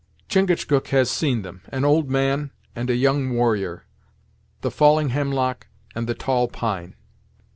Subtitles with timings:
[0.29, 1.61] "Chingachgook has seen them.
[1.67, 3.85] An old man, and a young warrior
[4.61, 6.95] the falling hemlock and the tall pine."